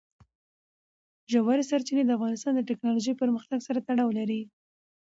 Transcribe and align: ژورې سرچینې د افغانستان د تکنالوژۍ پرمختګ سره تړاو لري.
ژورې 1.31 1.63
سرچینې 1.69 2.03
د 2.05 2.11
افغانستان 2.17 2.53
د 2.55 2.61
تکنالوژۍ 2.69 3.13
پرمختګ 3.21 3.59
سره 3.67 3.83
تړاو 3.87 4.15
لري. 4.19 4.41